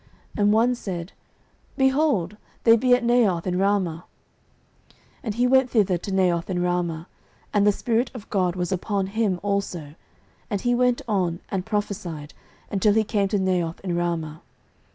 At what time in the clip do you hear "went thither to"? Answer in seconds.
5.45-6.11